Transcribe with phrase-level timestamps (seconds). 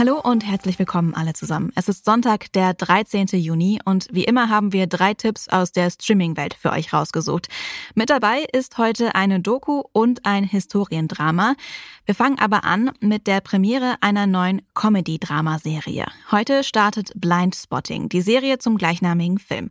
[0.00, 1.72] Hallo und herzlich willkommen alle zusammen.
[1.74, 3.26] Es ist Sonntag, der 13.
[3.32, 7.48] Juni und wie immer haben wir drei Tipps aus der Streaming-Welt für euch rausgesucht.
[7.94, 11.54] Mit dabei ist heute eine Doku und ein Historiendrama.
[12.06, 16.06] Wir fangen aber an mit der Premiere einer neuen Comedy-Drama-Serie.
[16.30, 19.68] Heute startet Blind Spotting, die Serie zum gleichnamigen Film.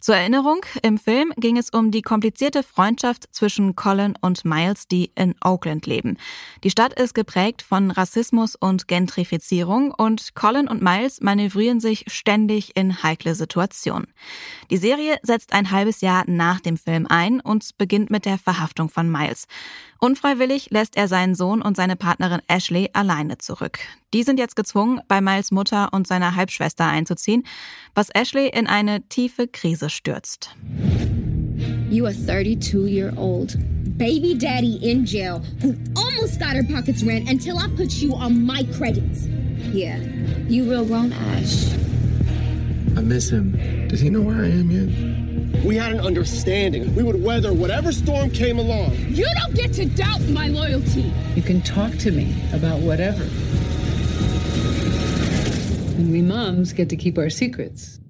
[0.00, 5.10] Zur Erinnerung, im Film ging es um die komplizierte Freundschaft zwischen Colin und Miles, die
[5.16, 6.16] in Oakland leben.
[6.64, 12.04] Die Stadt ist geprägt von Rassismus und Gentrifizierung Regierung und Colin und Miles manövrieren sich
[12.06, 14.06] ständig in heikle Situationen.
[14.70, 18.88] Die Serie setzt ein halbes Jahr nach dem Film ein und beginnt mit der Verhaftung
[18.88, 19.46] von Miles.
[19.98, 23.80] Unfreiwillig lässt er seinen Sohn und seine Partnerin Ashley alleine zurück.
[24.14, 27.42] Die sind jetzt gezwungen, bei Miles Mutter und seiner Halbschwester einzuziehen,
[27.92, 30.54] was Ashley in eine tiefe Krise stürzt.
[31.90, 33.56] You are 32 year old
[33.98, 38.46] baby daddy in jail who almost got her pockets ran until I put you on
[38.46, 39.26] my credits.
[39.76, 39.98] Yeah,
[40.48, 41.70] you real grown Ash.
[42.96, 43.52] I miss him.
[43.88, 44.88] Does he know where I am yet?
[45.66, 46.94] We had an understanding.
[46.94, 48.96] We would weather whatever storm came along.
[49.10, 51.12] You don't get to doubt my loyalty.
[51.34, 53.24] You can talk to me about whatever.
[55.98, 58.00] And we moms get to keep our secrets.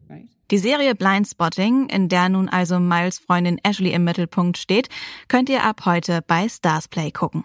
[0.53, 4.89] Die Serie Blindspotting, in der nun also Miles Freundin Ashley im Mittelpunkt steht,
[5.27, 7.45] könnt ihr ab heute bei Starsplay gucken.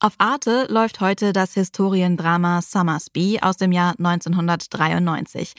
[0.00, 5.54] Auf Arte läuft heute das Historiendrama Summersby aus dem Jahr 1993.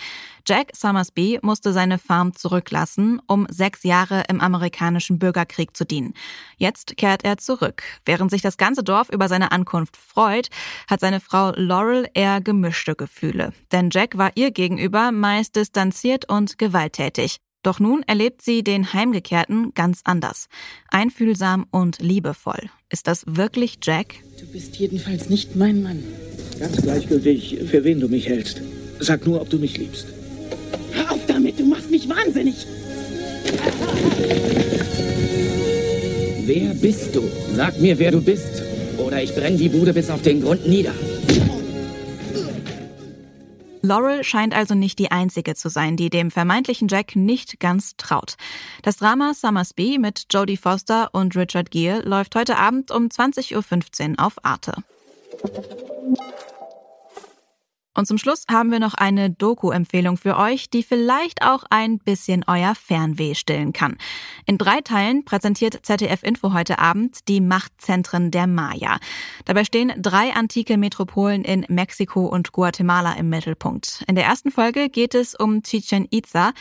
[0.47, 6.13] Jack Summersby musste seine Farm zurücklassen, um sechs Jahre im amerikanischen Bürgerkrieg zu dienen.
[6.55, 7.83] Jetzt kehrt er zurück.
[8.05, 10.47] Während sich das ganze Dorf über seine Ankunft freut,
[10.89, 13.51] hat seine Frau Laurel eher gemischte Gefühle.
[13.73, 17.41] Denn Jack war ihr gegenüber meist distanziert und gewalttätig.
[17.61, 20.47] Doch nun erlebt sie den Heimgekehrten ganz anders.
[20.89, 22.70] Einfühlsam und liebevoll.
[22.89, 24.15] Ist das wirklich Jack?
[24.39, 26.03] Du bist jedenfalls nicht mein Mann.
[26.58, 28.61] Ganz gleichgültig, für wen du mich hältst.
[28.99, 30.08] Sag nur, ob du mich liebst.
[30.92, 32.65] Hör auf damit, du machst mich wahnsinnig.
[36.45, 37.23] Wer bist du?
[37.55, 38.64] Sag mir, wer du bist.
[38.97, 40.93] Oder ich brenne die Bude bis auf den Grund nieder.
[43.81, 48.35] Laurel scheint also nicht die einzige zu sein, die dem vermeintlichen Jack nicht ganz traut.
[48.83, 54.25] Das Drama Summersby mit Jodie Foster und Richard Gere läuft heute Abend um 20.15 Uhr
[54.25, 54.73] auf Arte.
[57.99, 62.45] Und zum Schluss haben wir noch eine Doku-Empfehlung für euch, die vielleicht auch ein bisschen
[62.48, 63.98] euer Fernweh stillen kann.
[64.45, 68.99] In drei Teilen präsentiert ZDF Info heute Abend die Machtzentren der Maya.
[69.43, 74.05] Dabei stehen drei antike Metropolen in Mexiko und Guatemala im Mittelpunkt.
[74.08, 76.54] In der ersten Folge geht es um Chichen Itza,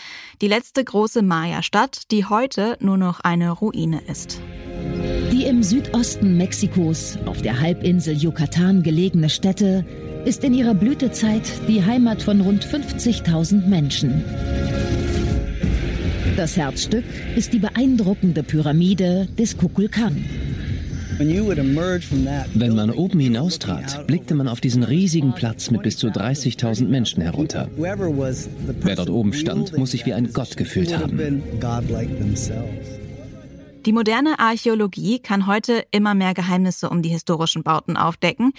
[0.42, 4.40] die letzte große Maya-Stadt, die heute nur noch eine Ruine ist.
[5.30, 9.86] Die im Südosten Mexikos auf der Halbinsel Yucatan gelegene Stätte
[10.24, 14.24] ist in ihrer Blütezeit die Heimat von rund 50.000 Menschen.
[16.36, 17.04] Das Herzstück
[17.36, 20.24] ist die beeindruckende Pyramide des Kukulkan.
[21.18, 27.22] Wenn man oben hinaustrat, blickte man auf diesen riesigen Platz mit bis zu 30.000 Menschen
[27.22, 27.68] herunter.
[27.76, 31.42] Wer dort oben stand, muss sich wie ein Gott gefühlt haben.
[33.88, 38.52] Die moderne Archäologie kann heute immer mehr Geheimnisse um die historischen Bauten aufdecken.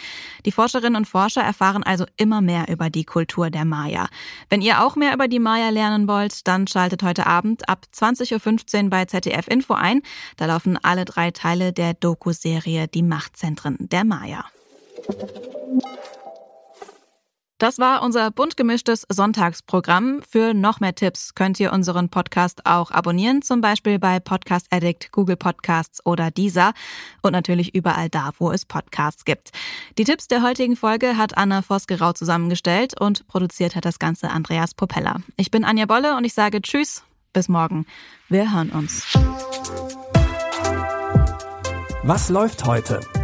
[0.44, 4.07] Die Forscherinnen und Forscher erfahren also immer mehr über die Kultur der Maya.
[4.50, 8.85] Wenn ihr auch mehr über die Maya lernen wollt, dann schaltet heute Abend ab 20.15
[8.85, 10.01] Uhr bei ZDF Info ein.
[10.35, 14.45] Da laufen alle drei Teile der Doku-Serie Die Machtzentren der Maya.
[17.59, 20.21] Das war unser bunt gemischtes Sonntagsprogramm.
[20.27, 25.11] Für noch mehr Tipps könnt ihr unseren Podcast auch abonnieren, zum Beispiel bei Podcast Addict,
[25.11, 26.71] Google Podcasts oder Deezer
[27.21, 29.51] und natürlich überall da, wo es Podcasts gibt.
[29.97, 34.73] Die Tipps der heutigen Folge hat Anna Vosgerau zusammengestellt und produziert hat das Ganze Andreas
[34.73, 35.17] Popella.
[35.35, 37.03] Ich bin Anja Bolle und ich sage Tschüss,
[37.33, 37.85] bis morgen.
[38.29, 39.05] Wir hören uns.
[42.03, 43.01] Was läuft heute?